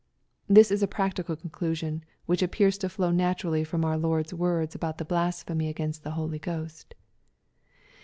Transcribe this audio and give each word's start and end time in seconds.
This 0.47 0.71
is 0.71 0.81
a 0.81 0.87
practical 0.87 1.35
conclusion 1.35 2.03
which 2.25 2.41
appears 2.41 2.75
to 2.79 2.89
flow 2.89 3.11
naturally 3.11 3.63
from 3.63 3.85
our 3.85 3.99
Lord's 3.99 4.33
words 4.33 4.73
about 4.73 4.97
the 4.97 5.05
blasphemy 5.05 5.67
against 5.69 6.03
the 6.03 6.09
Holy 6.17 6.39
Ghost. 6.39 6.95